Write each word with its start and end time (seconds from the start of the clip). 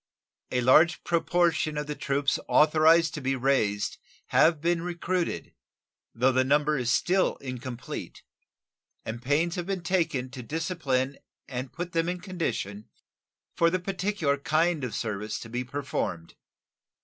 A 0.51 0.61
large 0.61 1.03
proportion 1.03 1.77
of 1.77 1.85
the 1.85 1.93
troops 1.93 2.39
authorized 2.47 3.13
to 3.13 3.21
be 3.21 3.35
raised 3.35 3.99
have 4.29 4.59
been 4.59 4.81
recruited, 4.81 5.53
though 6.15 6.31
the 6.31 6.43
number 6.43 6.75
is 6.75 6.89
still 6.91 7.35
incomplete, 7.35 8.23
and 9.05 9.21
pains 9.21 9.57
have 9.57 9.67
been 9.67 9.83
taken 9.83 10.31
to 10.31 10.41
discipline 10.41 11.19
and 11.47 11.71
put 11.71 11.91
them 11.91 12.09
in 12.09 12.19
condition 12.19 12.89
for 13.53 13.69
the 13.69 13.77
particular 13.77 14.39
kind 14.39 14.83
of 14.83 14.95
service 14.95 15.37
to 15.41 15.49
be 15.49 15.63
performed. 15.63 16.33